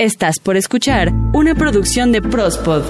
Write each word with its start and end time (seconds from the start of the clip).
Estás 0.00 0.38
por 0.38 0.56
escuchar 0.56 1.12
una 1.32 1.56
producción 1.56 2.12
de 2.12 2.22
Prospod. 2.22 2.84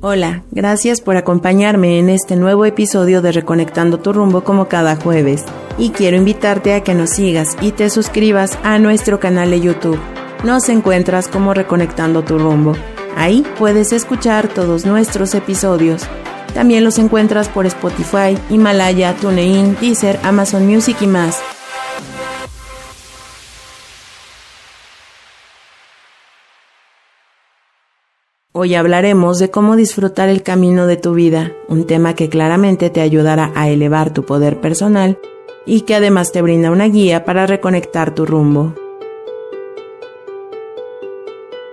Hola, 0.00 0.44
gracias 0.52 1.00
por 1.00 1.16
acompañarme 1.16 1.98
en 1.98 2.10
este 2.10 2.36
nuevo 2.36 2.64
episodio 2.64 3.22
de 3.22 3.32
Reconectando 3.32 3.98
tu 3.98 4.12
rumbo 4.12 4.44
como 4.44 4.68
cada 4.68 4.94
jueves. 4.94 5.44
Y 5.78 5.90
quiero 5.90 6.16
invitarte 6.16 6.74
a 6.74 6.84
que 6.84 6.94
nos 6.94 7.10
sigas 7.10 7.56
y 7.60 7.72
te 7.72 7.90
suscribas 7.90 8.56
a 8.62 8.78
nuestro 8.78 9.18
canal 9.18 9.50
de 9.50 9.60
YouTube. 9.60 9.98
Nos 10.44 10.68
encuentras 10.68 11.26
como 11.26 11.52
Reconectando 11.52 12.22
tu 12.22 12.38
rumbo. 12.38 12.76
Ahí 13.16 13.44
puedes 13.58 13.90
escuchar 13.90 14.46
todos 14.46 14.86
nuestros 14.86 15.34
episodios. 15.34 16.04
También 16.54 16.84
los 16.84 17.00
encuentras 17.00 17.48
por 17.48 17.66
Spotify, 17.66 18.38
Himalaya, 18.48 19.16
TuneIn, 19.16 19.76
Deezer, 19.80 20.20
Amazon 20.22 20.68
Music 20.68 20.98
y 21.00 21.08
más. 21.08 21.42
Hoy 28.52 28.74
hablaremos 28.74 29.38
de 29.38 29.48
cómo 29.48 29.76
disfrutar 29.76 30.28
el 30.28 30.42
camino 30.42 30.88
de 30.88 30.96
tu 30.96 31.14
vida, 31.14 31.52
un 31.68 31.86
tema 31.86 32.14
que 32.14 32.28
claramente 32.28 32.90
te 32.90 33.00
ayudará 33.00 33.52
a 33.54 33.68
elevar 33.68 34.12
tu 34.12 34.24
poder 34.24 34.60
personal 34.60 35.20
y 35.66 35.82
que 35.82 35.94
además 35.94 36.32
te 36.32 36.42
brinda 36.42 36.72
una 36.72 36.86
guía 36.86 37.24
para 37.24 37.46
reconectar 37.46 38.12
tu 38.12 38.26
rumbo. 38.26 38.74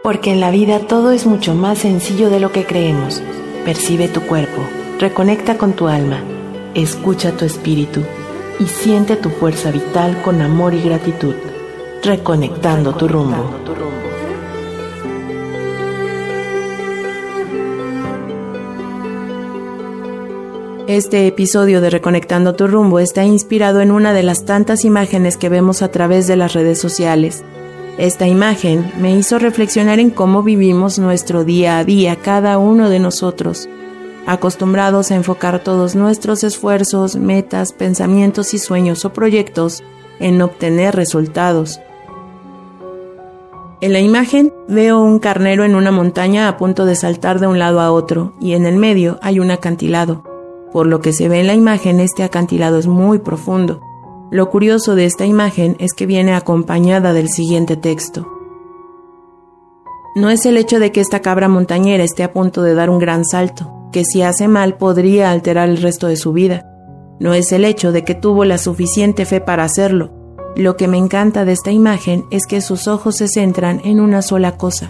Porque 0.03 0.31
en 0.31 0.40
la 0.40 0.52
vida 0.52 0.81
todo 0.81 1.09
es 1.09 1.26
mucho 1.26 1.55
más 1.55 1.80
sencillo 1.80 2.30
de 2.30 2.40
lo 2.40 2.52
que 2.52 2.63
creemos. 2.63 3.23
Percibe 3.66 4.08
tu 4.08 4.22
cuerpo, 4.22 4.62
reconecta 5.00 5.58
con 5.58 5.73
tu 5.73 5.88
alma, 5.88 6.22
escucha 6.75 7.31
tu 7.31 7.45
espíritu 7.45 8.02
y 8.59 8.66
siente 8.67 9.16
tu 9.16 9.31
fuerza 9.31 9.72
vital 9.72 10.22
con 10.22 10.44
amor 10.44 10.75
y 10.75 10.84
gratitud, 10.84 11.34
reconectando 12.03 12.94
tu 12.94 13.08
rumbo. 13.08 13.50
Este 20.88 21.27
episodio 21.27 21.81
de 21.81 21.89
Reconectando 21.89 22.55
tu 22.55 22.66
rumbo 22.66 22.99
está 22.99 23.25
inspirado 23.25 23.81
en 23.81 23.91
una 23.91 24.13
de 24.13 24.23
las 24.23 24.45
tantas 24.45 24.85
imágenes 24.85 25.35
que 25.35 25.49
vemos 25.49 25.81
a 25.81 25.91
través 25.91 26.27
de 26.27 26.38
las 26.38 26.53
redes 26.53 26.80
sociales. 26.80 27.43
Esta 27.97 28.25
imagen 28.25 28.89
me 28.97 29.13
hizo 29.13 29.38
reflexionar 29.38 29.99
en 29.99 30.11
cómo 30.11 30.43
vivimos 30.43 30.97
nuestro 30.97 31.43
día 31.43 31.77
a 31.77 31.83
día 31.83 32.15
cada 32.15 32.58
uno 32.58 32.89
de 32.89 32.99
nosotros, 32.99 33.67
acostumbrados 34.25 35.11
a 35.11 35.15
enfocar 35.15 35.61
todos 35.61 35.93
nuestros 35.93 36.45
esfuerzos, 36.45 37.17
metas, 37.17 37.73
pensamientos 37.73 38.53
y 38.53 38.58
sueños 38.58 39.03
o 39.03 39.11
proyectos 39.11 39.83
en 40.21 40.41
obtener 40.41 40.95
resultados. 40.95 41.81
En 43.81 43.91
la 43.91 43.99
imagen 43.99 44.53
veo 44.69 45.02
un 45.02 45.19
carnero 45.19 45.65
en 45.65 45.75
una 45.75 45.91
montaña 45.91 46.47
a 46.47 46.55
punto 46.55 46.85
de 46.85 46.95
saltar 46.95 47.41
de 47.41 47.47
un 47.47 47.59
lado 47.59 47.81
a 47.81 47.91
otro 47.91 48.31
y 48.39 48.53
en 48.53 48.65
el 48.65 48.77
medio 48.77 49.19
hay 49.21 49.41
un 49.41 49.52
acantilado. 49.52 50.36
Por 50.72 50.88
lo 50.88 51.00
que 51.00 51.14
se 51.14 51.30
ve 51.30 51.40
en 51.40 51.48
la 51.48 51.54
imagen, 51.54 52.00
este 52.00 52.23
acantilado 52.23 52.78
es 52.78 52.88
muy 52.88 53.20
profundo. 53.20 53.82
Lo 54.30 54.50
curioso 54.50 54.96
de 54.96 55.06
esta 55.06 55.26
imagen 55.26 55.78
es 55.80 55.94
que 55.94 56.06
viene 56.06 56.34
acompañada 56.34 57.14
del 57.14 57.30
siguiente 57.30 57.78
texto. 57.78 58.28
No 60.16 60.30
es 60.30 60.45
el 60.45 60.58
hecho 60.58 60.80
de 60.80 60.92
que 60.92 61.00
esta 61.00 61.22
cabra 61.22 61.48
montañera 61.48 62.04
esté 62.04 62.23
a 62.23 62.34
punto 62.34 62.64
de 62.64 62.73
dar 62.73 62.90
un 62.90 63.00
gran 63.00 63.23
salto, 63.23 63.72
que 63.92 64.04
si 64.04 64.23
hace 64.23 64.48
mal 64.48 64.78
podría 64.78 65.32
alterar 65.32 65.70
el 65.70 65.82
resto 65.82 66.08
de 66.08 66.18
su 66.18 66.34
vida. 66.34 66.66
No 67.20 67.34
es 67.34 67.52
el 67.52 67.64
hecho 67.66 67.92
de 67.92 68.04
que 68.04 68.16
tuvo 68.16 68.44
la 68.44 68.58
suficiente 68.58 69.26
fe 69.26 69.42
para 69.42 69.64
hacerlo. 69.64 70.12
Lo 70.56 70.76
que 70.76 70.88
me 70.88 70.98
encanta 70.98 71.45
de 71.45 71.54
esta 71.54 71.72
imagen 71.72 72.26
es 72.32 72.45
que 72.48 72.62
sus 72.62 72.88
ojos 72.88 73.16
se 73.18 73.28
centran 73.28 73.80
en 73.86 74.00
una 74.00 74.22
sola 74.22 74.58
cosa, 74.58 74.90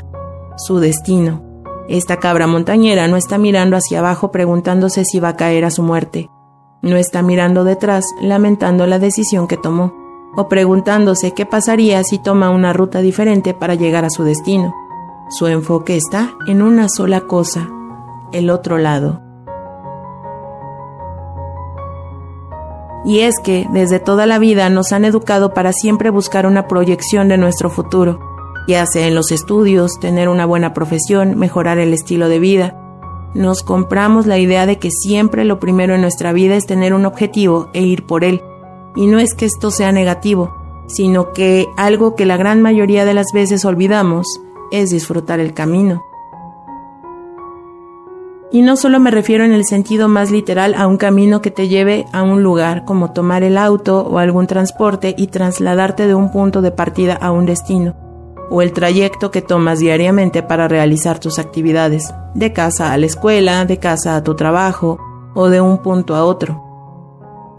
su 0.57 0.79
destino. 0.79 1.46
Esta 1.89 2.17
cabra 2.17 2.47
montañera 2.47 3.07
no 3.07 3.15
está 3.15 3.37
mirando 3.37 3.77
hacia 3.77 3.99
abajo 3.99 4.29
preguntándose 4.29 5.05
si 5.05 5.21
va 5.21 5.29
a 5.29 5.35
caer 5.37 5.63
a 5.63 5.71
su 5.71 5.83
muerte. 5.83 6.29
No 6.81 6.97
está 6.97 7.21
mirando 7.21 7.63
detrás 7.63 8.03
lamentando 8.21 8.85
la 8.87 8.99
decisión 8.99 9.47
que 9.47 9.55
tomó, 9.55 9.93
o 10.35 10.49
preguntándose 10.49 11.31
qué 11.31 11.45
pasaría 11.45 12.03
si 12.03 12.19
toma 12.19 12.49
una 12.49 12.73
ruta 12.73 12.99
diferente 12.99 13.53
para 13.53 13.75
llegar 13.75 14.03
a 14.03 14.09
su 14.09 14.23
destino. 14.23 14.75
Su 15.29 15.47
enfoque 15.47 15.95
está 15.95 16.33
en 16.45 16.61
una 16.61 16.89
sola 16.89 17.21
cosa, 17.21 17.69
el 18.33 18.49
otro 18.49 18.77
lado. 18.77 19.21
Y 23.05 23.19
es 23.21 23.39
que 23.39 23.65
desde 23.71 23.99
toda 23.99 24.25
la 24.25 24.39
vida 24.39 24.69
nos 24.69 24.91
han 24.91 25.05
educado 25.05 25.53
para 25.53 25.71
siempre 25.71 26.09
buscar 26.09 26.45
una 26.45 26.67
proyección 26.67 27.29
de 27.29 27.37
nuestro 27.37 27.69
futuro, 27.69 28.19
ya 28.67 28.85
sea 28.85 29.07
en 29.07 29.15
los 29.15 29.31
estudios, 29.31 29.99
tener 29.99 30.27
una 30.27 30.45
buena 30.45 30.73
profesión, 30.73 31.39
mejorar 31.39 31.77
el 31.77 31.93
estilo 31.93 32.27
de 32.27 32.39
vida. 32.39 32.75
Nos 33.33 33.63
compramos 33.63 34.27
la 34.27 34.37
idea 34.37 34.65
de 34.65 34.77
que 34.77 34.91
siempre 34.91 35.45
lo 35.45 35.59
primero 35.59 35.95
en 35.95 36.01
nuestra 36.01 36.33
vida 36.33 36.55
es 36.55 36.65
tener 36.65 36.93
un 36.93 37.05
objetivo 37.05 37.69
e 37.73 37.81
ir 37.81 38.05
por 38.05 38.23
él. 38.23 38.41
Y 38.95 39.07
no 39.07 39.19
es 39.19 39.33
que 39.35 39.45
esto 39.45 39.71
sea 39.71 39.91
negativo, 39.91 40.53
sino 40.87 41.31
que 41.31 41.67
algo 41.77 42.15
que 42.15 42.25
la 42.25 42.35
gran 42.35 42.61
mayoría 42.61 43.05
de 43.05 43.13
las 43.13 43.27
veces 43.33 43.63
olvidamos 43.63 44.27
es 44.71 44.89
disfrutar 44.89 45.39
el 45.39 45.53
camino. 45.53 46.03
Y 48.51 48.61
no 48.61 48.75
solo 48.75 48.99
me 48.99 49.11
refiero 49.11 49.43
en 49.43 49.51
el 49.51 49.65
sentido 49.65 50.07
más 50.07 50.31
literal 50.31 50.73
a 50.73 50.87
un 50.87 50.97
camino 50.97 51.41
que 51.41 51.51
te 51.51 51.67
lleve 51.67 52.05
a 52.13 52.23
un 52.23 52.43
lugar, 52.43 52.85
como 52.85 53.11
tomar 53.11 53.43
el 53.43 53.57
auto 53.57 54.01
o 54.01 54.19
algún 54.19 54.47
transporte 54.47 55.13
y 55.17 55.27
trasladarte 55.27 56.07
de 56.07 56.15
un 56.15 56.31
punto 56.31 56.61
de 56.61 56.71
partida 56.71 57.13
a 57.13 57.31
un 57.31 57.45
destino 57.45 58.06
o 58.49 58.61
el 58.61 58.71
trayecto 58.73 59.31
que 59.31 59.41
tomas 59.41 59.79
diariamente 59.79 60.43
para 60.43 60.67
realizar 60.67 61.19
tus 61.19 61.39
actividades, 61.39 62.13
de 62.33 62.53
casa 62.53 62.93
a 62.93 62.97
la 62.97 63.05
escuela, 63.05 63.65
de 63.65 63.77
casa 63.79 64.15
a 64.15 64.23
tu 64.23 64.35
trabajo 64.35 64.99
o 65.35 65.49
de 65.49 65.61
un 65.61 65.79
punto 65.79 66.15
a 66.15 66.23
otro. 66.23 66.63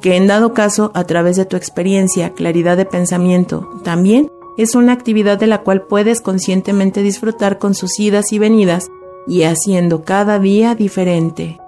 Que 0.01 0.17
en 0.17 0.27
dado 0.27 0.55
caso, 0.55 0.91
a 0.95 1.05
través 1.05 1.37
de 1.37 1.45
tu 1.45 1.57
experiencia, 1.57 2.33
claridad 2.35 2.77
de 2.77 2.85
pensamiento, 2.85 3.69
también 3.83 4.31
es 4.57 4.75
una 4.75 4.93
actividad 4.93 5.39
de 5.39 5.47
la 5.47 5.63
cual 5.63 5.83
puedes 5.83 6.21
conscientemente 6.21 7.03
disfrutar 7.03 7.59
con 7.59 7.75
sus 7.75 7.99
idas 8.01 8.33
y 8.33 8.39
venidas 8.39 8.89
y 9.27 9.43
haciendo 9.43 10.05
cada 10.05 10.39
día 10.39 10.75
diferente. 10.75 11.59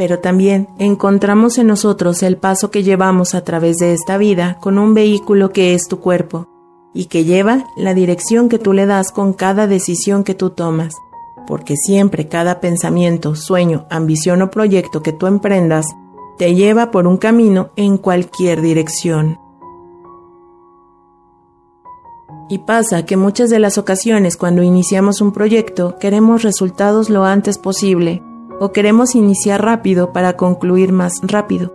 Pero 0.00 0.20
también 0.20 0.66
encontramos 0.78 1.58
en 1.58 1.66
nosotros 1.66 2.22
el 2.22 2.38
paso 2.38 2.70
que 2.70 2.82
llevamos 2.82 3.34
a 3.34 3.44
través 3.44 3.76
de 3.76 3.92
esta 3.92 4.16
vida 4.16 4.56
con 4.58 4.78
un 4.78 4.94
vehículo 4.94 5.50
que 5.50 5.74
es 5.74 5.88
tu 5.88 6.00
cuerpo 6.00 6.48
y 6.94 7.04
que 7.04 7.24
lleva 7.24 7.66
la 7.76 7.92
dirección 7.92 8.48
que 8.48 8.58
tú 8.58 8.72
le 8.72 8.86
das 8.86 9.12
con 9.12 9.34
cada 9.34 9.66
decisión 9.66 10.24
que 10.24 10.32
tú 10.34 10.48
tomas, 10.48 10.94
porque 11.46 11.76
siempre 11.76 12.28
cada 12.28 12.60
pensamiento, 12.60 13.34
sueño, 13.34 13.84
ambición 13.90 14.40
o 14.40 14.50
proyecto 14.50 15.02
que 15.02 15.12
tú 15.12 15.26
emprendas 15.26 15.84
te 16.38 16.54
lleva 16.54 16.90
por 16.90 17.06
un 17.06 17.18
camino 17.18 17.68
en 17.76 17.98
cualquier 17.98 18.62
dirección. 18.62 19.38
Y 22.48 22.60
pasa 22.60 23.04
que 23.04 23.18
muchas 23.18 23.50
de 23.50 23.58
las 23.58 23.76
ocasiones 23.76 24.38
cuando 24.38 24.62
iniciamos 24.62 25.20
un 25.20 25.32
proyecto 25.32 25.98
queremos 26.00 26.42
resultados 26.42 27.10
lo 27.10 27.26
antes 27.26 27.58
posible, 27.58 28.22
o 28.60 28.72
queremos 28.72 29.14
iniciar 29.14 29.64
rápido 29.64 30.12
para 30.12 30.36
concluir 30.36 30.92
más 30.92 31.14
rápido. 31.22 31.72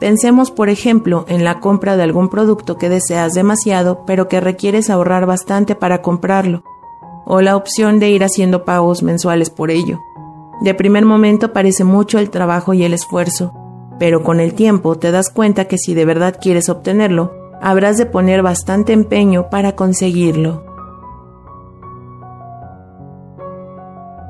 Pensemos, 0.00 0.50
por 0.50 0.70
ejemplo, 0.70 1.26
en 1.28 1.44
la 1.44 1.60
compra 1.60 1.96
de 1.96 2.02
algún 2.02 2.28
producto 2.28 2.76
que 2.76 2.88
deseas 2.88 3.34
demasiado, 3.34 4.04
pero 4.06 4.26
que 4.26 4.40
requieres 4.40 4.90
ahorrar 4.90 5.26
bastante 5.26 5.74
para 5.74 6.00
comprarlo, 6.02 6.64
o 7.26 7.42
la 7.42 7.56
opción 7.56 7.98
de 7.98 8.10
ir 8.10 8.24
haciendo 8.24 8.64
pagos 8.64 9.02
mensuales 9.02 9.50
por 9.50 9.70
ello. 9.70 10.00
De 10.62 10.74
primer 10.74 11.04
momento 11.04 11.52
parece 11.52 11.84
mucho 11.84 12.18
el 12.18 12.30
trabajo 12.30 12.72
y 12.72 12.82
el 12.82 12.94
esfuerzo, 12.94 13.52
pero 13.98 14.22
con 14.22 14.40
el 14.40 14.54
tiempo 14.54 14.96
te 14.96 15.10
das 15.10 15.30
cuenta 15.30 15.66
que 15.66 15.76
si 15.76 15.94
de 15.94 16.06
verdad 16.06 16.38
quieres 16.40 16.70
obtenerlo, 16.70 17.32
habrás 17.60 17.98
de 17.98 18.06
poner 18.06 18.42
bastante 18.42 18.94
empeño 18.94 19.50
para 19.50 19.76
conseguirlo. 19.76 20.75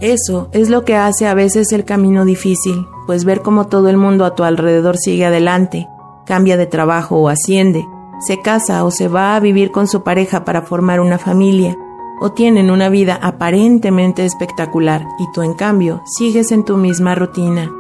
Eso 0.01 0.49
es 0.53 0.69
lo 0.69 0.85
que 0.85 0.95
hace 0.95 1.27
a 1.27 1.33
veces 1.33 1.73
el 1.73 1.85
camino 1.85 2.27
difícil, 2.27 2.87
pues 3.07 3.25
ver 3.25 3.41
cómo 3.41 3.67
todo 3.67 3.89
el 3.89 3.97
mundo 3.97 4.27
a 4.27 4.35
tu 4.35 4.45
alrededor 4.45 4.99
sigue 4.99 5.25
adelante, 5.25 5.89
cambia 6.27 6.59
de 6.59 6.67
trabajo 6.67 7.17
o 7.17 7.29
asciende, 7.29 7.87
se 8.21 8.43
casa 8.43 8.85
o 8.85 8.91
se 8.91 9.09
va 9.09 9.37
a 9.37 9.41
vivir 9.41 9.71
con 9.71 9.89
su 9.89 10.03
pareja 10.03 10.45
para 10.45 10.63
formar 10.63 11.01
una 11.01 11.17
familia, 11.17 11.79
o 12.21 12.33
tienen 12.33 12.71
una 12.71 12.91
vida 12.91 13.19
aparentemente 13.23 14.27
espectacular 14.27 15.07
y 15.19 15.31
tú 15.33 15.41
en 15.41 15.55
cambio 15.55 16.03
sigues 16.05 16.53
en 16.53 16.65
tu 16.65 16.77
misma 16.77 17.15
rutina. 17.15 17.71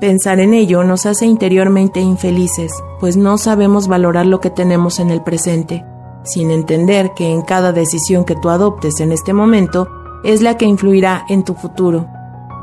Pensar 0.00 0.40
en 0.40 0.54
ello 0.54 0.84
nos 0.84 1.04
hace 1.04 1.26
interiormente 1.26 2.00
infelices, 2.00 2.72
pues 2.98 3.18
no 3.18 3.36
sabemos 3.36 3.88
valorar 3.88 4.24
lo 4.24 4.40
que 4.40 4.48
tenemos 4.48 5.00
en 5.00 5.10
el 5.10 5.22
presente, 5.22 5.84
sin 6.22 6.50
entender 6.50 7.12
que 7.12 7.30
en 7.30 7.42
cada 7.42 7.72
decisión 7.72 8.24
que 8.24 8.36
tú 8.36 8.48
adoptes 8.48 9.00
en 9.00 9.12
este 9.12 9.34
momento 9.34 9.88
es 10.24 10.42
la 10.42 10.56
que 10.56 10.66
influirá 10.66 11.24
en 11.28 11.44
tu 11.44 11.54
futuro. 11.54 12.06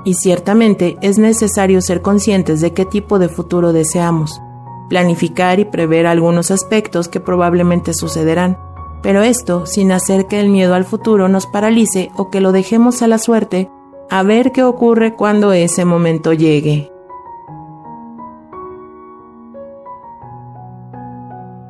Y 0.05 0.13
ciertamente 0.13 0.97
es 1.01 1.17
necesario 1.17 1.81
ser 1.81 2.01
conscientes 2.01 2.61
de 2.61 2.73
qué 2.73 2.85
tipo 2.85 3.19
de 3.19 3.29
futuro 3.29 3.73
deseamos. 3.73 4.41
planificar 4.89 5.59
y 5.59 5.65
prever 5.65 6.07
algunos 6.07 6.49
aspectos 6.49 7.09
que 7.09 7.19
probablemente 7.19 7.93
sucederán, 7.93 8.57
pero 9.03 9.21
esto 9.21 9.65
sin 9.65 9.91
hacer 9.91 10.27
que 10.27 10.39
el 10.39 10.47
miedo 10.47 10.75
al 10.75 10.85
futuro 10.85 11.27
nos 11.27 11.45
paralice 11.45 12.09
o 12.15 12.29
que 12.29 12.39
lo 12.39 12.53
dejemos 12.53 13.01
a 13.01 13.07
la 13.07 13.17
suerte 13.17 13.69
a 14.09 14.23
ver 14.23 14.51
qué 14.53 14.63
ocurre 14.63 15.15
cuando 15.15 15.51
ese 15.51 15.83
momento 15.83 16.31
llegue. 16.31 16.91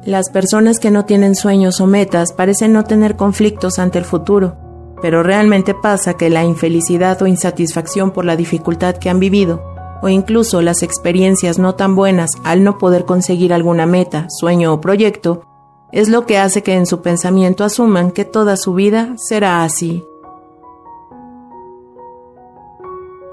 Las 0.03 0.29
personas 0.29 0.79
que 0.79 0.91
no 0.91 1.05
tienen 1.05 1.35
sueños 1.35 1.81
o 1.81 1.87
metas 1.87 2.31
parecen 2.31 2.71
no 2.71 2.83
tener 2.83 3.17
conflictos 3.17 3.79
ante 3.79 3.99
el 3.99 4.05
futuro, 4.05 4.55
pero 5.01 5.23
realmente 5.23 5.73
pasa 5.73 6.15
que 6.15 6.29
la 6.29 6.43
infelicidad 6.43 7.21
o 7.21 7.27
insatisfacción 7.27 8.11
por 8.11 8.25
la 8.25 8.35
dificultad 8.35 8.97
que 8.97 9.09
han 9.09 9.19
vivido, 9.19 9.61
o 10.01 10.09
incluso 10.09 10.61
las 10.61 10.83
experiencias 10.83 11.59
no 11.59 11.75
tan 11.75 11.95
buenas 11.95 12.31
al 12.43 12.63
no 12.63 12.77
poder 12.77 13.05
conseguir 13.05 13.53
alguna 13.53 13.85
meta, 13.85 14.27
sueño 14.29 14.73
o 14.73 14.81
proyecto, 14.81 15.43
es 15.91 16.09
lo 16.09 16.25
que 16.25 16.37
hace 16.37 16.63
que 16.63 16.73
en 16.73 16.85
su 16.85 17.01
pensamiento 17.01 17.63
asuman 17.63 18.11
que 18.11 18.25
toda 18.25 18.57
su 18.57 18.73
vida 18.73 19.13
será 19.17 19.63
así. 19.63 20.03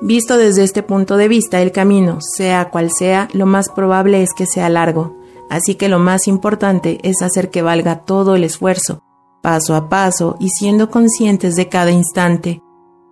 Visto 0.00 0.37
desde 0.37 0.64
este 0.64 0.82
punto 0.82 1.17
de 1.17 1.28
vista, 1.28 1.62
el 1.62 1.72
camino, 1.72 2.19
sea 2.20 2.70
cual 2.70 2.90
sea, 2.90 3.28
lo 3.32 3.46
más 3.46 3.70
probable 3.70 4.22
es 4.22 4.34
que 4.34 4.46
sea 4.46 4.69
largo, 4.69 5.17
así 5.49 5.76
que 5.76 5.88
lo 5.88 5.99
más 5.99 6.28
importante 6.28 6.99
es 7.02 7.22
hacer 7.22 7.50
que 7.50 7.62
valga 7.62 8.05
todo 8.05 8.34
el 8.34 8.44
esfuerzo, 8.44 9.02
paso 9.44 9.76
a 9.76 9.91
paso 9.91 10.37
y 10.41 10.49
siendo 10.49 10.88
conscientes 10.88 11.55
de 11.55 11.69
cada 11.69 11.91
instante, 11.91 12.62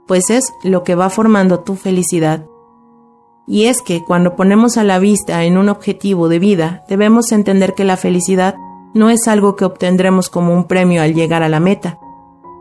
pues 0.06 0.31
es 0.31 0.50
lo 0.64 0.82
que 0.82 0.94
va 0.94 1.11
formando 1.11 1.61
tu 1.61 1.75
felicidad. 1.75 2.46
Y 3.46 3.67
es 3.67 3.82
que 3.82 4.02
cuando 4.02 4.34
ponemos 4.34 4.79
a 4.79 4.82
la 4.82 4.99
vista 4.99 5.44
en 5.44 5.58
un 5.58 5.69
objetivo 5.69 6.31
de 6.31 6.38
vida, 6.38 6.84
debemos 6.88 7.32
entender 7.32 7.75
que 7.75 7.84
la 7.84 7.99
felicidad 7.99 8.55
no 8.94 9.11
es 9.11 9.29
algo 9.29 9.56
que 9.56 9.67
obtendremos 9.67 10.31
como 10.31 10.55
un 10.55 10.64
premio 10.64 11.02
al 11.02 11.12
llegar 11.12 11.43
a 11.43 11.50
la 11.50 11.61
meta. 11.61 11.99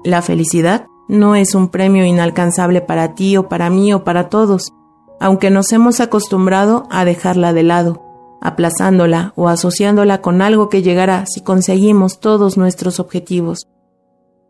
La 0.03 0.21
felicidad 0.21 0.87
no 1.07 1.35
es 1.35 1.55
un 1.55 1.69
premio 1.69 2.03
inalcanzable 2.03 2.81
para 2.81 3.15
ti 3.15 3.37
o 3.37 3.47
para 3.47 3.69
mí 3.69 3.93
o 3.93 4.03
para 4.03 4.27
todos, 4.27 4.73
aunque 5.21 5.49
nos 5.49 5.71
hemos 5.71 6.01
acostumbrado 6.01 6.87
a 6.89 7.05
dejarla 7.05 7.53
de 7.53 7.63
lado, 7.63 8.03
aplazándola 8.41 9.33
o 9.35 9.47
asociándola 9.47 10.21
con 10.21 10.41
algo 10.41 10.67
que 10.67 10.81
llegará 10.81 11.25
si 11.27 11.41
conseguimos 11.41 12.19
todos 12.19 12.57
nuestros 12.57 12.99
objetivos. 12.99 13.67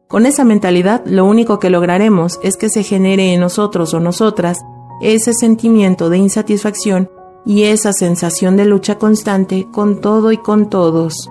Con 0.08 0.26
esa 0.26 0.44
mentalidad 0.44 1.04
lo 1.06 1.26
único 1.26 1.60
que 1.60 1.70
lograremos 1.70 2.40
es 2.44 2.58
que 2.58 2.70
se 2.70 2.84
genere 2.84 3.34
en 3.34 3.42
nosotros 3.42 3.94
o 3.94 4.00
nosotras 4.00 4.58
ese 5.02 5.34
sentimiento 5.34 6.10
de 6.10 6.18
insatisfacción 6.18 7.10
y 7.46 7.64
esa 7.64 7.94
sensación 7.94 8.58
de 8.58 8.66
lucha 8.66 8.98
constante 8.98 9.68
con 9.72 10.02
todo 10.02 10.32
y 10.32 10.38
con 10.38 10.70
todos. 10.70 11.30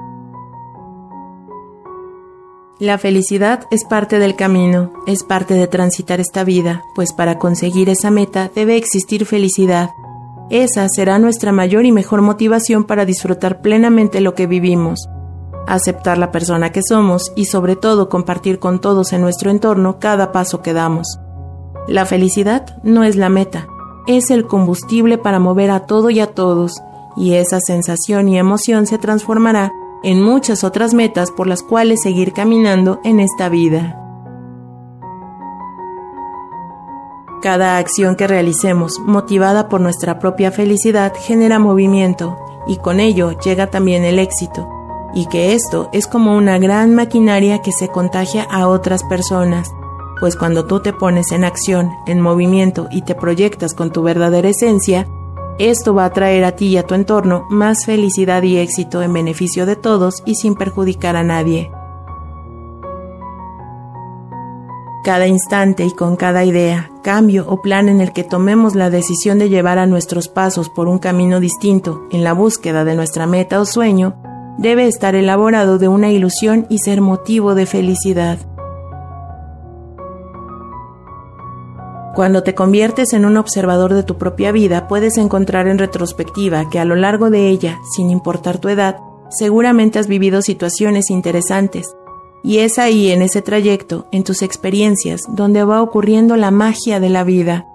La 2.79 2.97
felicidad 2.97 3.67
es 3.71 3.85
parte 3.85 4.19
del 4.19 4.37
camino, 4.37 4.93
es 5.06 5.23
parte 5.23 5.53
de 5.53 5.67
transitar 5.67 6.19
esta 6.19 6.45
vida, 6.45 6.83
pues 6.95 7.13
para 7.13 7.39
conseguir 7.39 7.91
esa 7.91 8.11
meta 8.11 8.51
debe 8.55 8.77
existir 8.77 9.27
felicidad. 9.27 9.91
Esa 10.50 10.88
será 10.88 11.20
nuestra 11.20 11.52
mayor 11.52 11.87
y 11.87 11.93
mejor 11.93 12.23
motivación 12.23 12.82
para 12.85 13.05
disfrutar 13.05 13.61
plenamente 13.62 14.20
lo 14.20 14.35
que 14.35 14.49
vivimos, 14.49 15.08
aceptar 15.69 16.19
la 16.19 16.32
persona 16.32 16.73
que 16.73 16.82
somos 16.82 17.32
y 17.37 17.44
sobre 17.44 17.76
todo 17.76 18.08
compartir 18.08 18.58
con 18.58 18.81
todos 18.81 19.12
en 19.12 19.20
nuestro 19.20 19.52
entorno 19.52 20.00
cada 20.00 20.32
paso 20.32 20.61
que 20.61 20.73
damos. 20.73 21.20
La 21.87 22.05
felicidad 22.05 22.76
no 22.82 23.05
es 23.05 23.14
la 23.14 23.29
meta, 23.29 23.69
es 24.08 24.31
el 24.31 24.47
combustible 24.47 25.19
para 25.19 25.38
mover 25.38 25.70
a 25.70 25.87
todo 25.87 26.11
y 26.11 26.19
a 26.19 26.26
todos, 26.26 26.82
y 27.17 27.35
esa 27.35 27.61
sensación 27.61 28.29
y 28.29 28.37
emoción 28.37 28.87
se 28.87 28.99
transformará 28.99 29.70
en 30.03 30.20
muchas 30.20 30.64
otras 30.64 30.94
metas 30.94 31.31
por 31.31 31.46
las 31.46 31.62
cuales 31.62 32.03
seguir 32.03 32.32
caminando 32.32 33.00
en 33.05 33.20
esta 33.20 33.49
vida. 33.49 34.10
Cada 37.43 37.79
acción 37.79 38.17
que 38.17 38.27
realicemos, 38.27 38.99
motivada 38.99 39.69
por 39.69 39.81
nuestra 39.81 40.19
propia 40.19 40.51
felicidad, 40.51 41.15
genera 41.17 41.59
movimiento 41.59 42.37
y 42.67 42.77
con 42.77 43.01
ello 43.01 43.33
llega 43.41 43.69
también 43.69 44.05
el 44.05 44.19
éxito, 44.19 44.69
y 45.15 45.27
que 45.27 45.55
esto 45.55 45.89
es 45.93 46.07
como 46.07 46.37
una 46.37 46.59
gran 46.59 46.95
maquinaria 46.95 47.63
que 47.63 47.73
se 47.73 47.89
contagia 47.89 48.43
a 48.43 48.69
otras 48.69 49.03
personas, 49.05 49.71
pues 50.21 50.37
cuando 50.37 50.67
tú 50.67 50.81
te 50.81 50.93
pones 50.93 51.33
en 51.33 51.45
acción, 51.45 51.91
en 52.07 52.21
movimiento 52.21 52.89
y 52.91 53.03
te 53.03 53.15
proyectas 53.15 53.73
con 53.73 53.91
tu 53.91 54.03
verdadera 54.03 54.51
esencia, 54.51 55.09
esto 55.59 55.95
va 55.95 56.05
a 56.05 56.13
traer 56.13 56.45
a 56.45 56.53
ti 56.53 56.67
y 56.67 56.77
a 56.77 56.87
tu 56.87 56.95
entorno 56.95 57.47
más 57.49 57.87
felicidad 57.87 58.43
y 58.43 58.59
éxito 58.59 59.03
en 59.03 59.13
beneficio 59.13 59.67
de 59.67 59.77
todos 59.77 60.23
y 60.27 60.35
sin 60.35 60.55
perjudicar 60.55 61.17
a 61.17 61.23
nadie. 61.23 61.71
Cada 65.02 65.26
instante 65.26 65.87
y 65.87 65.93
con 65.93 66.17
cada 66.17 66.44
idea, 66.44 66.91
cambio 67.02 67.47
o 67.49 67.62
plan 67.62 67.88
en 67.88 68.02
el 68.02 68.12
que 68.12 68.23
tomemos 68.23 68.75
la 68.75 68.91
decisión 68.91 69.38
de 69.38 69.49
llevar 69.49 69.79
a 69.79 69.87
nuestros 69.87 70.29
pasos 70.29 70.69
por 70.69 70.88
un 70.88 70.99
camino 70.99 71.41
distinto 71.41 72.06
en 72.11 72.23
la 72.23 72.35
búsqueda 72.35 72.85
de 72.85 72.94
nuestra 72.94 73.26
meta 73.26 73.61
o 73.61 73.64
sueño, 73.64 74.17
debe 74.58 74.87
estar 74.87 75.14
elaborado 75.14 75.79
de 75.79 75.88
una 75.88 76.11
ilusión 76.11 76.67
y 76.69 76.79
ser 76.79 77.00
motivo 77.00 77.55
de 77.55 77.64
felicidad. 77.64 78.38
Cuando 82.14 82.43
te 82.43 82.55
conviertes 82.55 83.14
en 83.14 83.25
un 83.25 83.38
observador 83.38 83.94
de 83.94 84.03
tu 84.03 84.19
propia 84.19 84.53
vida, 84.53 84.87
puedes 84.87 85.17
encontrar 85.17 85.67
en 85.67 85.79
retrospectiva 85.79 86.69
que 86.69 86.79
a 86.79 86.85
lo 86.85 86.94
largo 86.94 87.31
de 87.31 87.49
ella, 87.49 87.79
sin 87.96 88.11
importar 88.11 88.58
tu 88.58 88.69
edad, 88.69 88.99
seguramente 89.31 89.99
has 89.99 90.08
vivido 90.08 90.43
situaciones 90.43 91.08
interesantes. 91.08 91.94
Y 92.43 92.59
es 92.59 92.79
ahí, 92.79 93.11
en 93.11 93.23
ese 93.23 93.43
trayecto, 93.43 94.07
en 94.13 94.25
tus 94.25 94.43
experiencias, 94.43 95.23
donde 95.29 95.65
va 95.65 95.83
ocurriendo 95.83 96.37
la 96.37 96.51
magia 96.51 97.01
de 97.01 97.11
la 97.11 97.25
vida. 97.25 97.67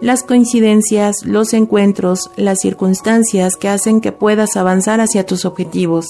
Las 0.00 0.22
coincidencias, 0.22 1.24
los 1.24 1.52
encuentros, 1.54 2.30
las 2.36 2.60
circunstancias 2.60 3.56
que 3.56 3.68
hacen 3.68 4.00
que 4.00 4.12
puedas 4.12 4.56
avanzar 4.56 5.00
hacia 5.00 5.26
tus 5.26 5.44
objetivos. 5.44 6.06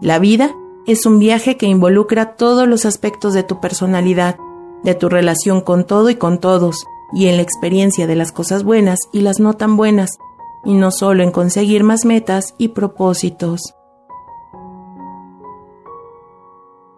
La 0.00 0.18
vida 0.18 0.54
es 0.86 1.04
un 1.04 1.18
viaje 1.18 1.56
que 1.56 1.66
involucra 1.66 2.36
todos 2.36 2.66
los 2.66 2.84
aspectos 2.84 3.34
de 3.34 3.42
tu 3.42 3.60
personalidad, 3.60 4.36
de 4.84 4.94
tu 4.94 5.08
relación 5.08 5.60
con 5.60 5.84
todo 5.84 6.10
y 6.10 6.16
con 6.16 6.38
todos, 6.38 6.84
y 7.12 7.26
en 7.26 7.36
la 7.36 7.42
experiencia 7.42 8.06
de 8.06 8.16
las 8.16 8.32
cosas 8.32 8.64
buenas 8.64 8.98
y 9.12 9.20
las 9.20 9.40
no 9.40 9.54
tan 9.54 9.76
buenas, 9.76 10.18
y 10.64 10.74
no 10.74 10.90
solo 10.90 11.22
en 11.22 11.30
conseguir 11.30 11.84
más 11.84 12.04
metas 12.04 12.54
y 12.58 12.68
propósitos. 12.68 13.74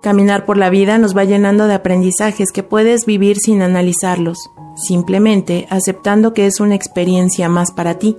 Caminar 0.00 0.46
por 0.46 0.56
la 0.56 0.70
vida 0.70 0.96
nos 0.96 1.14
va 1.14 1.24
llenando 1.24 1.66
de 1.66 1.74
aprendizajes 1.74 2.52
que 2.52 2.62
puedes 2.62 3.04
vivir 3.04 3.36
sin 3.36 3.60
analizarlos, 3.60 4.50
simplemente 4.74 5.66
aceptando 5.68 6.32
que 6.32 6.46
es 6.46 6.58
una 6.58 6.74
experiencia 6.74 7.50
más 7.50 7.70
para 7.70 7.98
ti. 7.98 8.16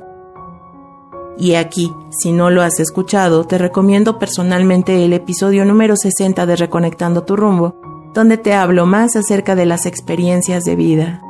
Y 1.40 1.56
aquí, 1.56 1.92
si 2.12 2.34
no 2.34 2.52
lo 2.52 2.62
has 2.62 2.80
escuchado, 2.80 3.46
te 3.46 3.58
recomiendo 3.58 4.20
personalmente 4.20 5.04
el 5.04 5.14
episodio 5.14 5.66
número 5.66 5.96
60 5.96 6.46
de 6.46 6.56
Reconectando 6.56 7.24
tu 7.24 7.36
rumbo, 7.36 7.76
donde 8.14 8.38
te 8.38 8.54
hablo 8.54 8.86
más 8.86 9.16
acerca 9.16 9.56
de 9.56 9.66
las 9.66 9.88
experiencias 9.88 10.64
de 10.64 10.76
vida. 10.76 11.24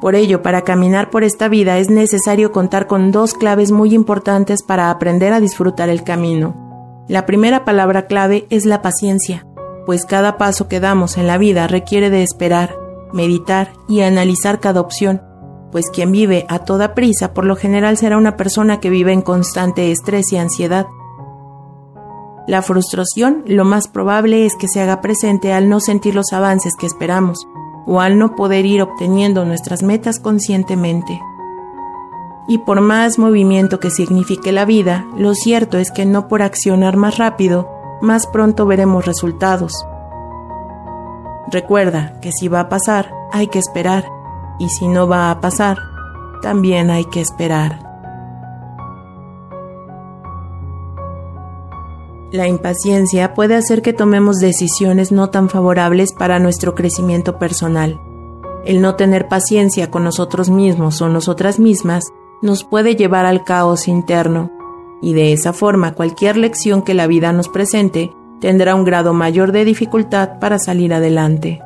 Por 0.00 0.16
ello, 0.16 0.42
para 0.42 0.62
caminar 0.62 1.10
por 1.10 1.22
esta 1.22 1.46
vida 1.46 1.78
es 1.78 1.90
necesario 1.90 2.50
contar 2.50 2.88
con 2.88 3.12
dos 3.12 3.34
claves 3.34 3.70
muy 3.70 3.94
importantes 3.94 4.64
para 4.64 4.90
aprender 4.90 5.32
a 5.32 5.38
disfrutar 5.38 5.90
el 5.90 6.02
camino. 6.02 6.69
La 7.10 7.26
primera 7.26 7.64
palabra 7.64 8.06
clave 8.06 8.46
es 8.50 8.66
la 8.66 8.82
paciencia, 8.82 9.44
pues 9.84 10.04
cada 10.04 10.38
paso 10.38 10.68
que 10.68 10.78
damos 10.78 11.18
en 11.18 11.26
la 11.26 11.38
vida 11.38 11.66
requiere 11.66 12.08
de 12.08 12.22
esperar, 12.22 12.76
meditar 13.12 13.72
y 13.88 14.02
analizar 14.02 14.60
cada 14.60 14.80
opción, 14.80 15.20
pues 15.72 15.86
quien 15.92 16.12
vive 16.12 16.46
a 16.48 16.60
toda 16.60 16.94
prisa 16.94 17.34
por 17.34 17.46
lo 17.46 17.56
general 17.56 17.96
será 17.96 18.16
una 18.16 18.36
persona 18.36 18.78
que 18.78 18.90
vive 18.90 19.12
en 19.12 19.22
constante 19.22 19.90
estrés 19.90 20.32
y 20.32 20.36
ansiedad. 20.36 20.86
La 22.46 22.62
frustración 22.62 23.42
lo 23.44 23.64
más 23.64 23.88
probable 23.88 24.46
es 24.46 24.54
que 24.54 24.68
se 24.68 24.80
haga 24.80 25.00
presente 25.00 25.52
al 25.52 25.68
no 25.68 25.80
sentir 25.80 26.14
los 26.14 26.32
avances 26.32 26.74
que 26.78 26.86
esperamos, 26.86 27.44
o 27.88 28.00
al 28.00 28.18
no 28.18 28.36
poder 28.36 28.66
ir 28.66 28.82
obteniendo 28.82 29.44
nuestras 29.44 29.82
metas 29.82 30.20
conscientemente. 30.20 31.20
Y 32.50 32.58
por 32.58 32.80
más 32.80 33.16
movimiento 33.16 33.78
que 33.78 33.90
signifique 33.90 34.50
la 34.50 34.64
vida, 34.64 35.06
lo 35.16 35.34
cierto 35.34 35.78
es 35.78 35.92
que 35.92 36.04
no 36.04 36.26
por 36.26 36.42
accionar 36.42 36.96
más 36.96 37.16
rápido, 37.16 37.68
más 38.00 38.26
pronto 38.26 38.66
veremos 38.66 39.06
resultados. 39.06 39.86
Recuerda 41.52 42.18
que 42.20 42.32
si 42.32 42.48
va 42.48 42.58
a 42.58 42.68
pasar, 42.68 43.14
hay 43.30 43.46
que 43.46 43.60
esperar, 43.60 44.04
y 44.58 44.68
si 44.68 44.88
no 44.88 45.06
va 45.06 45.30
a 45.30 45.40
pasar, 45.40 45.78
también 46.42 46.90
hay 46.90 47.04
que 47.04 47.20
esperar. 47.20 47.78
La 52.32 52.48
impaciencia 52.48 53.32
puede 53.32 53.54
hacer 53.54 53.80
que 53.80 53.92
tomemos 53.92 54.40
decisiones 54.40 55.12
no 55.12 55.30
tan 55.30 55.50
favorables 55.50 56.12
para 56.14 56.40
nuestro 56.40 56.74
crecimiento 56.74 57.38
personal. 57.38 58.00
El 58.64 58.82
no 58.82 58.96
tener 58.96 59.28
paciencia 59.28 59.88
con 59.88 60.02
nosotros 60.02 60.50
mismos 60.50 61.00
o 61.00 61.08
nosotras 61.08 61.60
mismas 61.60 62.02
nos 62.42 62.64
puede 62.64 62.96
llevar 62.96 63.26
al 63.26 63.44
caos 63.44 63.88
interno, 63.88 64.50
y 65.02 65.14
de 65.14 65.32
esa 65.32 65.52
forma 65.52 65.94
cualquier 65.94 66.36
lección 66.36 66.82
que 66.82 66.94
la 66.94 67.06
vida 67.06 67.32
nos 67.32 67.48
presente 67.48 68.12
tendrá 68.40 68.74
un 68.74 68.84
grado 68.84 69.12
mayor 69.12 69.52
de 69.52 69.64
dificultad 69.64 70.38
para 70.38 70.58
salir 70.58 70.94
adelante. 70.94 71.60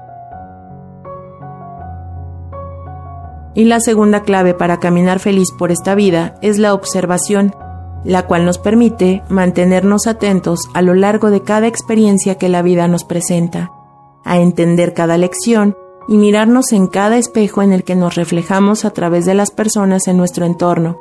Y 3.54 3.64
la 3.64 3.78
segunda 3.78 4.22
clave 4.22 4.52
para 4.52 4.80
caminar 4.80 5.20
feliz 5.20 5.48
por 5.56 5.70
esta 5.70 5.94
vida 5.94 6.34
es 6.42 6.58
la 6.58 6.74
observación, 6.74 7.54
la 8.02 8.26
cual 8.26 8.44
nos 8.44 8.58
permite 8.58 9.22
mantenernos 9.28 10.08
atentos 10.08 10.68
a 10.74 10.82
lo 10.82 10.94
largo 10.94 11.30
de 11.30 11.42
cada 11.42 11.68
experiencia 11.68 12.34
que 12.36 12.48
la 12.48 12.62
vida 12.62 12.88
nos 12.88 13.04
presenta, 13.04 13.70
a 14.24 14.38
entender 14.38 14.92
cada 14.92 15.16
lección 15.18 15.76
y 16.08 16.16
mirarnos 16.16 16.72
en 16.72 16.86
cada 16.86 17.16
espejo 17.16 17.62
en 17.62 17.72
el 17.72 17.84
que 17.84 17.94
nos 17.94 18.14
reflejamos 18.14 18.84
a 18.84 18.90
través 18.90 19.24
de 19.24 19.34
las 19.34 19.50
personas 19.50 20.08
en 20.08 20.16
nuestro 20.16 20.44
entorno, 20.44 20.98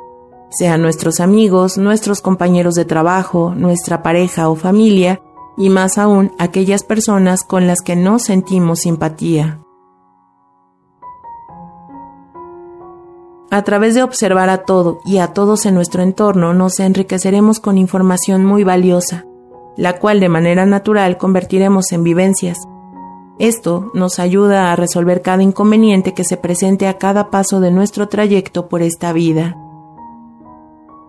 sean 0.50 0.82
nuestros 0.82 1.18
amigos, 1.18 1.78
nuestros 1.78 2.20
compañeros 2.20 2.74
de 2.74 2.84
trabajo, 2.84 3.54
nuestra 3.56 4.02
pareja 4.02 4.48
o 4.48 4.54
familia, 4.54 5.20
y 5.56 5.68
más 5.68 5.98
aún 5.98 6.32
aquellas 6.38 6.84
personas 6.84 7.42
con 7.42 7.66
las 7.66 7.80
que 7.80 7.96
no 7.96 8.18
sentimos 8.18 8.80
simpatía. 8.80 9.60
A 13.50 13.62
través 13.62 13.94
de 13.94 14.02
observar 14.02 14.48
a 14.48 14.64
todo 14.64 15.00
y 15.04 15.18
a 15.18 15.28
todos 15.28 15.66
en 15.66 15.74
nuestro 15.74 16.02
entorno 16.02 16.54
nos 16.54 16.80
enriqueceremos 16.80 17.60
con 17.60 17.78
información 17.78 18.44
muy 18.44 18.64
valiosa, 18.64 19.26
la 19.76 19.98
cual 19.98 20.18
de 20.18 20.28
manera 20.28 20.66
natural 20.66 21.18
convertiremos 21.18 21.92
en 21.92 22.02
vivencias. 22.02 22.58
Esto 23.38 23.90
nos 23.94 24.20
ayuda 24.20 24.70
a 24.70 24.76
resolver 24.76 25.20
cada 25.20 25.42
inconveniente 25.42 26.14
que 26.14 26.22
se 26.22 26.36
presente 26.36 26.86
a 26.86 26.98
cada 26.98 27.30
paso 27.30 27.58
de 27.58 27.72
nuestro 27.72 28.08
trayecto 28.08 28.68
por 28.68 28.80
esta 28.80 29.12
vida. 29.12 29.56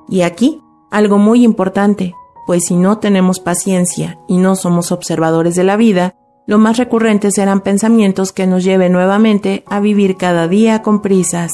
Y 0.10 0.22
aquí, 0.22 0.64
algo 0.90 1.20
muy 1.20 1.44
importante, 1.44 2.16
pues 2.48 2.66
si 2.66 2.76
no 2.76 2.98
tenemos 2.98 3.40
paciencia 3.40 4.20
y 4.28 4.38
no 4.38 4.56
somos 4.56 4.92
observadores 4.92 5.54
de 5.56 5.64
la 5.64 5.76
vida, 5.76 6.16
lo 6.48 6.58
más 6.58 6.78
recurrente 6.78 7.32
serán 7.32 7.62
pensamientos 7.62 8.32
que 8.32 8.48
nos 8.48 8.64
lleven 8.64 8.92
nuevamente 8.92 9.64
a 9.68 9.80
vivir 9.80 10.18
cada 10.18 10.48
día 10.48 10.82
con 10.82 11.02
prisas. 11.02 11.52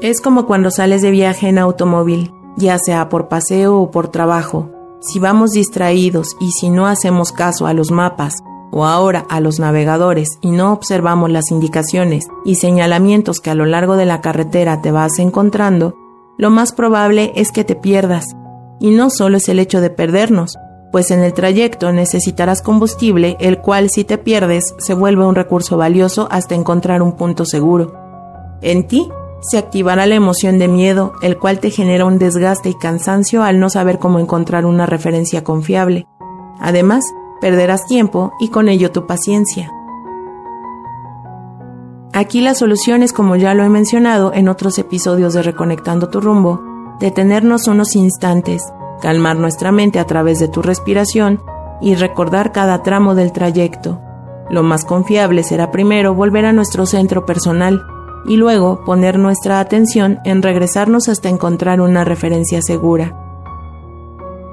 Es 0.00 0.20
como 0.20 0.46
cuando 0.46 0.70
sales 0.70 1.02
de 1.02 1.10
viaje 1.10 1.48
en 1.48 1.58
automóvil, 1.58 2.32
ya 2.56 2.78
sea 2.78 3.08
por 3.10 3.28
paseo 3.28 3.78
o 3.78 3.90
por 3.90 4.08
trabajo. 4.08 4.70
Si 5.00 5.18
vamos 5.18 5.50
distraídos 5.50 6.28
y 6.40 6.52
si 6.52 6.70
no 6.70 6.86
hacemos 6.86 7.32
caso 7.32 7.66
a 7.66 7.74
los 7.74 7.90
mapas 7.90 8.42
o 8.72 8.84
ahora 8.86 9.26
a 9.28 9.40
los 9.40 9.60
navegadores 9.60 10.28
y 10.40 10.50
no 10.50 10.72
observamos 10.72 11.30
las 11.30 11.50
indicaciones 11.50 12.26
y 12.44 12.56
señalamientos 12.56 13.38
que 13.40 13.50
a 13.50 13.54
lo 13.54 13.66
largo 13.66 13.96
de 13.96 14.06
la 14.06 14.20
carretera 14.20 14.80
te 14.80 14.90
vas 14.90 15.18
encontrando, 15.18 15.94
lo 16.38 16.50
más 16.50 16.72
probable 16.72 17.32
es 17.36 17.52
que 17.52 17.62
te 17.62 17.76
pierdas 17.76 18.24
y 18.80 18.90
no 18.90 19.10
solo 19.10 19.36
es 19.36 19.48
el 19.48 19.60
hecho 19.60 19.80
de 19.80 19.90
perdernos, 19.90 20.56
pues 20.90 21.10
en 21.10 21.20
el 21.20 21.34
trayecto 21.34 21.92
necesitarás 21.92 22.62
combustible, 22.62 23.36
el 23.38 23.58
cual 23.58 23.88
si 23.90 24.04
te 24.04 24.18
pierdes 24.18 24.74
se 24.78 24.94
vuelve 24.94 25.24
un 25.24 25.34
recurso 25.34 25.76
valioso 25.76 26.26
hasta 26.30 26.54
encontrar 26.54 27.02
un 27.02 27.12
punto 27.12 27.44
seguro. 27.44 27.94
En 28.60 28.86
ti 28.88 29.08
se 29.42 29.58
activará 29.58 30.06
la 30.06 30.14
emoción 30.14 30.58
de 30.58 30.68
miedo, 30.68 31.12
el 31.22 31.38
cual 31.38 31.58
te 31.58 31.70
genera 31.70 32.04
un 32.04 32.18
desgaste 32.18 32.70
y 32.70 32.74
cansancio 32.74 33.42
al 33.42 33.60
no 33.60 33.70
saber 33.70 33.98
cómo 33.98 34.18
encontrar 34.18 34.66
una 34.66 34.86
referencia 34.86 35.42
confiable. 35.42 36.06
Además, 36.60 37.04
perderás 37.42 37.84
tiempo 37.84 38.32
y 38.38 38.48
con 38.48 38.68
ello 38.68 38.92
tu 38.92 39.06
paciencia. 39.06 39.70
Aquí 42.14 42.40
la 42.40 42.54
solución 42.54 43.02
es, 43.02 43.12
como 43.12 43.36
ya 43.36 43.52
lo 43.52 43.64
he 43.64 43.68
mencionado 43.68 44.32
en 44.32 44.48
otros 44.48 44.78
episodios 44.78 45.34
de 45.34 45.42
Reconectando 45.42 46.08
tu 46.08 46.20
rumbo, 46.20 46.62
detenernos 47.00 47.66
unos 47.66 47.96
instantes, 47.96 48.62
calmar 49.00 49.36
nuestra 49.36 49.72
mente 49.72 49.98
a 49.98 50.06
través 50.06 50.38
de 50.38 50.46
tu 50.46 50.62
respiración 50.62 51.42
y 51.80 51.96
recordar 51.96 52.52
cada 52.52 52.82
tramo 52.84 53.16
del 53.16 53.32
trayecto. 53.32 54.00
Lo 54.48 54.62
más 54.62 54.84
confiable 54.84 55.42
será 55.42 55.72
primero 55.72 56.14
volver 56.14 56.44
a 56.44 56.52
nuestro 56.52 56.86
centro 56.86 57.26
personal 57.26 57.82
y 58.24 58.36
luego 58.36 58.84
poner 58.84 59.18
nuestra 59.18 59.58
atención 59.58 60.20
en 60.24 60.42
regresarnos 60.42 61.08
hasta 61.08 61.28
encontrar 61.28 61.80
una 61.80 62.04
referencia 62.04 62.62
segura. 62.62 63.31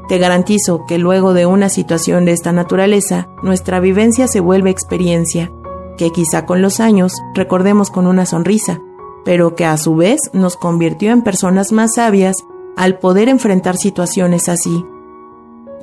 Te 0.10 0.18
garantizo 0.18 0.86
que 0.88 0.98
luego 0.98 1.36
de 1.36 1.46
una 1.46 1.70
situación 1.70 2.26
de 2.26 2.32
esta 2.32 2.52
naturaleza, 2.52 3.30
nuestra 3.44 3.80
vivencia 3.80 4.28
se 4.28 4.40
vuelve 4.40 4.72
experiencia, 4.72 5.52
que 5.98 6.10
quizá 6.10 6.48
con 6.48 6.64
los 6.64 6.80
años 6.80 7.14
recordemos 7.36 7.92
con 7.92 8.08
una 8.08 8.26
sonrisa, 8.26 8.82
pero 9.24 9.56
que 9.56 9.66
a 9.66 9.78
su 9.78 9.96
vez 9.96 10.20
nos 10.34 10.58
convirtió 10.58 11.12
en 11.12 11.22
personas 11.22 11.72
más 11.72 11.94
sabias 11.94 12.36
al 12.76 12.98
poder 12.98 13.30
enfrentar 13.30 13.78
situaciones 13.78 14.50
así. 14.50 14.84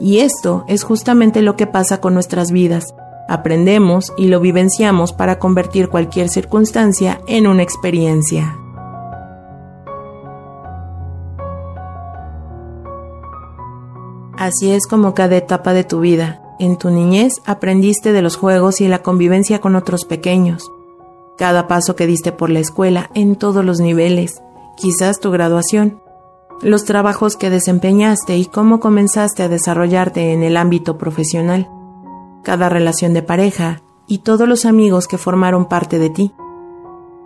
Y 0.00 0.18
esto 0.18 0.64
es 0.66 0.82
justamente 0.82 1.40
lo 1.40 1.54
que 1.54 1.68
pasa 1.68 2.00
con 2.00 2.12
nuestras 2.12 2.50
vidas. 2.50 2.96
Aprendemos 3.28 4.12
y 4.16 4.26
lo 4.26 4.40
vivenciamos 4.40 5.12
para 5.12 5.38
convertir 5.38 5.88
cualquier 5.88 6.30
circunstancia 6.30 7.20
en 7.28 7.46
una 7.46 7.62
experiencia. 7.62 8.58
Así 14.46 14.70
es 14.70 14.86
como 14.86 15.14
cada 15.14 15.36
etapa 15.36 15.72
de 15.72 15.84
tu 15.84 16.00
vida. 16.00 16.42
En 16.58 16.76
tu 16.76 16.90
niñez 16.90 17.42
aprendiste 17.44 18.12
de 18.12 18.22
los 18.22 18.36
juegos 18.36 18.80
y 18.80 18.88
la 18.88 19.02
convivencia 19.02 19.60
con 19.60 19.76
otros 19.76 20.04
pequeños 20.04 20.70
cada 21.36 21.68
paso 21.68 21.96
que 21.96 22.06
diste 22.06 22.32
por 22.32 22.50
la 22.50 22.60
escuela 22.60 23.10
en 23.14 23.36
todos 23.36 23.64
los 23.64 23.78
niveles, 23.78 24.42
quizás 24.76 25.20
tu 25.20 25.30
graduación, 25.30 26.00
los 26.62 26.84
trabajos 26.84 27.36
que 27.36 27.50
desempeñaste 27.50 28.36
y 28.38 28.46
cómo 28.46 28.80
comenzaste 28.80 29.42
a 29.42 29.48
desarrollarte 29.48 30.32
en 30.32 30.42
el 30.42 30.56
ámbito 30.56 30.96
profesional, 30.96 31.68
cada 32.42 32.68
relación 32.68 33.12
de 33.12 33.22
pareja 33.22 33.82
y 34.06 34.18
todos 34.18 34.48
los 34.48 34.64
amigos 34.64 35.06
que 35.06 35.18
formaron 35.18 35.66
parte 35.66 35.98
de 35.98 36.10
ti. 36.10 36.32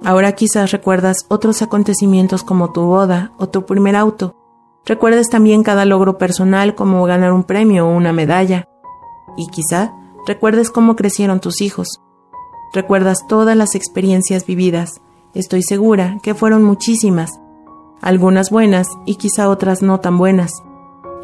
Ahora 0.03 0.33
quizás 0.33 0.73
recuerdas 0.73 1.27
otros 1.29 1.63
acontecimientos 1.63 2.43
como 2.43 2.73
tu 2.73 2.83
boda 2.83 3.33
o 3.39 3.49
tu 3.49 3.67
primer 3.67 3.97
auto. 3.97 4.35
Recuerdes 4.87 5.29
también 5.29 5.63
cada 5.63 5.85
logro 5.85 6.19
personal 6.19 6.75
como 6.75 7.05
ganar 7.05 7.33
un 7.33 7.45
premio 7.45 7.87
o 7.87 7.95
una 7.95 8.13
medalla. 8.13 8.67
Y 9.37 9.47
quizá 9.49 9.95
recuerdes 10.27 10.71
cómo 10.71 10.97
crecieron 10.97 11.41
tus 11.41 11.61
hijos, 11.61 12.01
Recuerdas 12.73 13.27
todas 13.27 13.57
las 13.57 13.75
experiencias 13.75 14.47
vividas. 14.47 15.01
Estoy 15.35 15.63
segura 15.63 16.19
que 16.23 16.35
fueron 16.35 16.63
muchísimas, 16.63 17.41
algunas 18.01 18.51
buenas 18.51 18.87
y 19.07 19.17
quizá 19.17 19.49
otras 19.49 19.83
no 19.83 19.99
tan 19.99 20.19
buenas. 20.19 20.53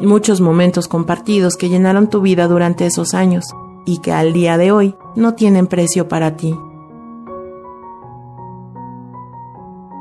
Muchos 0.01 0.41
momentos 0.41 0.89
compartidos 0.89 1.55
que 1.55 1.69
llenaron 1.69 2.09
tu 2.09 2.19
vida 2.19 2.49
durante 2.49 2.85
esos 2.85 3.13
años 3.13 3.45
y 3.85 3.99
que 3.99 4.11
al 4.11 4.33
día 4.33 4.57
de 4.57 4.73
hoy 4.73 4.95
no 5.15 5.35
tienen 5.35 5.67
precio 5.67 6.09
para 6.09 6.35
ti. 6.35 6.53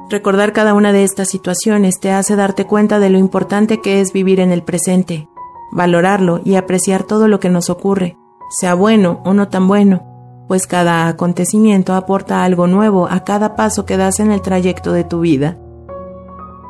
Recordar 0.09 0.53
cada 0.53 0.75
una 0.75 0.93
de 0.93 1.03
estas 1.03 1.29
situaciones 1.29 1.99
te 1.99 2.13
hace 2.13 2.37
darte 2.37 2.65
cuenta 2.65 3.01
de 3.01 3.11
lo 3.11 3.19
importante 3.19 3.81
que 3.81 4.01
es 4.01 4.13
vivir 4.13 4.39
en 4.39 4.53
el 4.53 4.63
presente, 4.63 5.29
valorarlo 5.73 6.41
y 6.45 6.55
apreciar 6.55 7.03
todo 7.03 7.27
lo 7.27 7.41
que 7.41 7.51
nos 7.51 7.71
ocurre, 7.71 8.17
sea 8.49 8.75
bueno 8.75 9.21
o 9.25 9.35
no 9.35 9.49
tan 9.49 9.67
bueno, 9.67 10.45
pues 10.47 10.69
cada 10.69 11.09
acontecimiento 11.09 11.95
aporta 11.95 12.45
algo 12.45 12.69
nuevo 12.69 13.09
a 13.11 13.25
cada 13.25 13.57
paso 13.57 13.85
que 13.85 13.97
das 13.97 14.21
en 14.21 14.31
el 14.31 14.43
trayecto 14.43 14.93
de 14.93 15.03
tu 15.03 15.21
vida. 15.21 15.59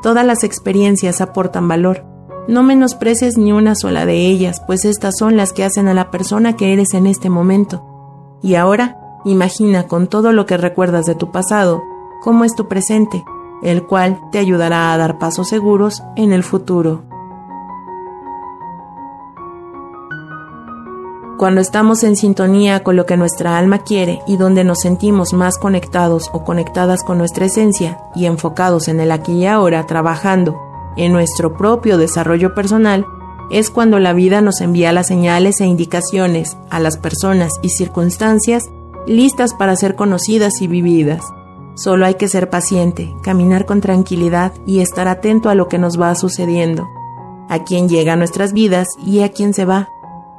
Todas 0.03 0.25
las 0.25 0.43
experiencias 0.43 1.21
aportan 1.21 1.69
valor. 1.69 2.05
No 2.49 2.63
menosprecies 2.63 3.37
ni 3.37 3.53
una 3.53 3.75
sola 3.75 4.07
de 4.07 4.27
ellas, 4.29 4.63
pues 4.67 4.85
estas 4.87 5.15
son 5.19 5.37
las 5.37 5.53
que 5.53 5.65
hacen 5.65 5.89
a 5.89 5.95
la 5.95 6.11
persona 6.11 6.57
que 6.57 6.73
eres 6.73 6.95
en 6.95 7.07
este 7.07 7.29
momento. 7.29 7.85
Y 8.43 8.55
ahora, 8.55 8.97
imagina 9.25 9.89
con 9.89 10.07
todo 10.07 10.33
lo 10.33 10.47
que 10.47 10.57
recuerdas 10.57 11.05
de 11.05 11.17
tu 11.17 11.33
pasado, 11.33 11.83
cómo 12.27 12.45
es 12.45 12.57
tu 12.57 12.67
presente, 12.67 13.25
el 13.63 13.85
cual 13.85 14.21
te 14.33 14.41
ayudará 14.41 14.93
a 14.93 14.97
dar 14.97 15.17
pasos 15.17 15.49
seguros 15.49 16.03
en 16.17 16.33
el 16.33 16.43
futuro. 16.43 17.05
Cuando 21.39 21.61
estamos 21.61 22.03
en 22.03 22.17
sintonía 22.17 22.83
con 22.83 22.97
lo 22.97 23.07
que 23.07 23.17
nuestra 23.17 23.57
alma 23.57 23.85
quiere 23.85 24.23
y 24.27 24.39
donde 24.39 24.65
nos 24.65 24.81
sentimos 24.81 25.35
más 25.35 25.57
conectados 25.57 26.29
o 26.33 26.43
conectadas 26.43 27.05
con 27.05 27.17
nuestra 27.17 27.47
esencia 27.47 28.01
y 28.17 28.27
enfocados 28.27 28.89
en 28.89 28.99
el 28.99 29.13
aquí 29.13 29.35
y 29.35 29.47
ahora 29.47 29.87
trabajando 29.87 30.61
en 30.97 31.13
nuestro 31.13 31.57
propio 31.57 31.97
desarrollo 31.97 32.57
personal, 32.57 33.07
es 33.53 33.71
cuando 33.71 34.01
la 34.01 34.15
vida 34.15 34.41
nos 34.41 34.61
envía 34.61 34.91
las 34.91 35.07
señales 35.07 35.61
e 35.61 35.67
indicaciones 35.67 36.57
a 36.71 36.81
las 36.81 36.99
personas 36.99 37.53
y 37.63 37.69
circunstancias 37.69 38.65
listas 39.07 39.55
para 39.55 39.77
ser 39.77 39.95
conocidas 39.95 40.61
y 40.61 40.67
vividas. 40.67 41.23
Solo 41.77 42.07
hay 42.07 42.15
que 42.15 42.29
ser 42.29 42.51
paciente, 42.51 43.15
caminar 43.23 43.67
con 43.67 43.81
tranquilidad 43.81 44.53
y 44.67 44.81
estar 44.81 45.07
atento 45.07 45.51
a 45.51 45.55
lo 45.55 45.69
que 45.69 45.79
nos 45.79 46.01
va 46.01 46.15
sucediendo, 46.15 46.89
a 47.49 47.63
quién 47.65 47.89
llega 47.89 48.15
a 48.15 48.17
nuestras 48.17 48.53
vidas 48.53 48.89
y 49.07 49.21
a 49.21 49.31
quién 49.31 49.55
se 49.55 49.65
va 49.65 49.89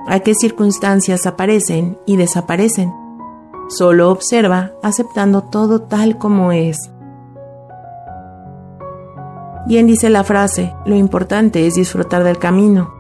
a 0.07 0.21
qué 0.21 0.33
circunstancias 0.33 1.27
aparecen 1.27 1.99
y 2.05 2.15
desaparecen. 2.15 2.93
Solo 3.67 4.09
observa 4.09 4.71
aceptando 4.81 5.43
todo 5.43 5.81
tal 5.81 6.17
como 6.17 6.53
es. 6.53 6.77
Bien 9.67 9.85
dice 9.85 10.09
la 10.09 10.23
frase, 10.23 10.73
lo 10.85 10.95
importante 10.95 11.67
es 11.67 11.75
disfrutar 11.75 12.23
del 12.23 12.39
camino. 12.39 12.93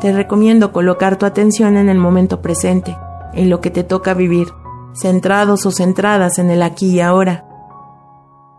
Te 0.00 0.12
recomiendo 0.12 0.72
colocar 0.72 1.16
tu 1.16 1.26
atención 1.26 1.76
en 1.76 1.88
el 1.88 1.98
momento 1.98 2.42
presente, 2.42 2.96
en 3.34 3.48
lo 3.48 3.60
que 3.60 3.70
te 3.70 3.84
toca 3.84 4.12
vivir, 4.12 4.48
centrados 4.94 5.64
o 5.64 5.70
centradas 5.70 6.40
en 6.40 6.50
el 6.50 6.62
aquí 6.62 6.90
y 6.90 7.00
ahora. 7.00 7.46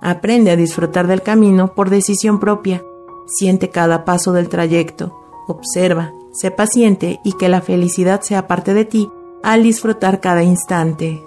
Aprende 0.06 0.52
a 0.52 0.58
disfrutar 0.58 1.08
del 1.08 1.22
camino 1.22 1.74
por 1.74 1.90
decisión 1.90 2.38
propia. 2.42 2.84
Siente 3.26 3.70
cada 3.70 4.04
paso 4.04 4.34
del 4.34 4.50
trayecto, 4.50 5.18
observa, 5.48 6.12
sé 6.34 6.52
paciente 6.52 7.22
y 7.24 7.32
que 7.34 7.48
la 7.48 7.62
felicidad 7.62 8.20
sea 8.20 8.46
parte 8.46 8.74
de 8.74 8.84
ti 8.84 9.10
al 9.44 9.64
disfrutar 9.64 10.20
cada 10.20 10.44
instante. 10.44 11.24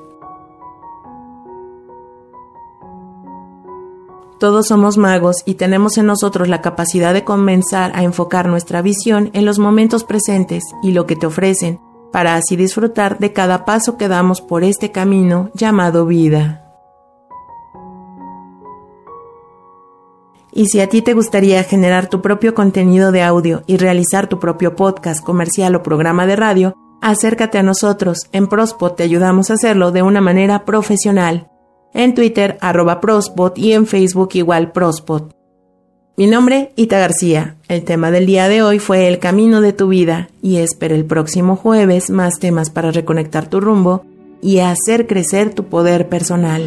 Todos 4.39 4.67
somos 4.67 4.99
magos 4.99 5.37
y 5.47 5.55
tenemos 5.55 5.97
en 5.97 6.05
nosotros 6.05 6.47
la 6.47 6.61
capacidad 6.61 7.15
de 7.15 7.25
comenzar 7.25 7.93
a 7.95 8.03
enfocar 8.03 8.47
nuestra 8.47 8.83
visión 8.83 9.31
en 9.33 9.47
los 9.47 9.59
momentos 9.59 10.05
presentes 10.05 10.65
y 10.83 10.93
lo 10.93 11.07
que 11.07 11.17
te 11.17 11.27
ofrecen, 11.27 11.81
para 12.13 12.35
así 12.35 12.57
disfrutar 12.57 13.19
de 13.19 13.33
cada 13.33 13.65
paso 13.65 13.97
que 13.97 14.09
damos 14.09 14.43
por 14.43 14.65
este 14.65 14.93
camino 14.93 15.51
llamado 15.55 16.05
vida. 16.05 16.66
Y 20.57 20.69
si 20.69 20.81
a 20.81 20.89
ti 20.89 21.03
te 21.03 21.13
gustaría 21.13 21.63
generar 21.65 22.09
tu 22.09 22.23
propio 22.23 22.55
contenido 22.55 23.13
de 23.13 23.23
audio 23.23 23.63
y 23.67 23.77
realizar 23.77 24.27
tu 24.27 24.41
propio 24.41 24.75
podcast 24.75 25.23
comercial 25.23 25.75
o 25.75 25.83
programa 25.83 26.27
de 26.27 26.35
radio, 26.35 26.75
acércate 27.03 27.59
a 27.59 27.63
nosotros. 27.63 28.21
En 28.33 28.47
Prospot 28.47 28.97
te 28.97 29.03
ayudamos 29.03 29.51
a 29.51 29.55
hacerlo 29.55 29.93
de 29.93 30.01
una 30.01 30.23
manera 30.23 30.65
profesional 30.65 31.51
en 31.93 32.15
Twitter 32.15 32.57
arroba 32.63 33.03
Prospot 33.03 33.59
y 33.59 33.75
en 33.75 33.87
Facebook 33.87 34.31
igual 34.33 34.73
Prospot. 34.73 35.31
Mi 36.17 36.27
nombre, 36.27 36.73
Ita 36.75 36.99
García. 36.99 37.57
El 37.69 37.85
tema 37.85 38.11
del 38.11 38.25
día 38.25 38.49
de 38.49 38.63
hoy 38.63 38.79
fue 38.79 39.09
El 39.09 39.19
camino 39.19 39.61
de 39.61 39.75
tu 39.75 39.89
vida 39.89 40.31
y 40.41 40.57
espero 40.57 40.95
el 40.95 41.05
próximo 41.05 41.57
jueves 41.57 42.09
más 42.09 42.39
temas 42.39 42.71
para 42.71 42.93
reconectar 42.93 43.51
tu 43.51 43.61
rumbo 43.61 44.07
y 44.41 44.61
hacer 44.61 45.07
crecer 45.07 45.53
tu 45.53 45.65
poder 45.65 46.09
personal. 46.09 46.67